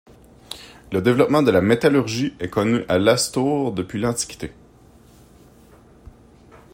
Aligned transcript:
Le 0.91 0.99
développement 0.99 1.43
de 1.43 1.51
la 1.51 1.61
métallurgie 1.61 2.33
est 2.39 2.49
connue 2.49 2.83
à 2.89 2.97
Lastours 2.97 3.71
depuis 3.71 3.99
l'Antiquité. 3.99 4.51